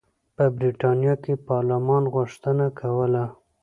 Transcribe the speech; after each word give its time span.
په 0.35 0.45
برېټانیا 0.55 1.13
کې 1.23 1.33
پارلمان 1.49 2.03
غوښتنه 2.15 2.65
کوله. 2.79 3.23